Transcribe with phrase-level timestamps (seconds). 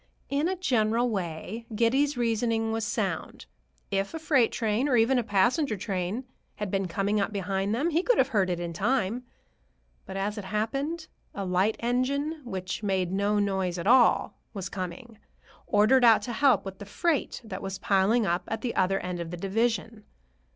[0.29, 3.45] In a general way, Giddy's reasoning was sound.
[3.91, 6.23] If a freight train, or even a passenger train,
[6.55, 9.25] had been coming up behind them, he could have heard it in time.
[10.07, 16.03] But as it happened, a light engine, which made no noise at all, was coming,—ordered
[16.03, 19.29] out to help with the freight that was piling up at the other end of
[19.29, 20.03] the division.